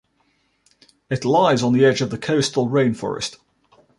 It 1.11 1.25
lies 1.25 1.61
on 1.61 1.73
the 1.73 1.85
edge 1.85 2.01
of 2.01 2.09
the 2.09 2.17
coastal 2.17 2.67
rainforest. 2.67 3.37